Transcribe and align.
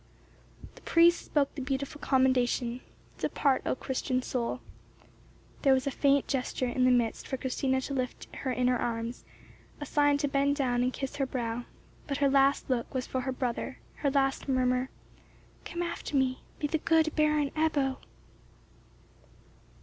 The 0.73 0.81
priest 0.81 1.23
spoke 1.23 1.53
the 1.53 1.61
beautiful 1.61 2.01
commendation, 2.01 2.81
"Depart, 3.19 3.61
O 3.67 3.75
Christian 3.75 4.23
soul." 4.23 4.59
There 5.61 5.75
was 5.75 5.85
a 5.85 5.91
faint 5.91 6.27
gesture 6.27 6.65
in 6.65 6.85
the 6.85 6.89
midst 6.89 7.27
for 7.27 7.37
Christina 7.37 7.81
to 7.81 7.93
lift 7.93 8.25
her 8.37 8.51
in 8.51 8.67
her 8.67 8.81
arms—a 8.81 9.85
sign 9.85 10.17
to 10.17 10.27
bend 10.27 10.55
down 10.55 10.81
and 10.81 10.91
kiss 10.91 11.17
her 11.17 11.27
brow—but 11.27 12.17
her 12.17 12.31
last 12.31 12.67
look 12.67 12.91
was 12.95 13.05
for 13.05 13.21
her 13.21 13.31
brother, 13.31 13.77
her 13.97 14.09
last 14.09 14.49
murmur, 14.49 14.89
"Come 15.65 15.83
after 15.83 16.17
me; 16.17 16.41
be 16.57 16.65
the 16.65 16.79
Good 16.79 17.15
Baron 17.15 17.51
Ebbo." 17.51 17.97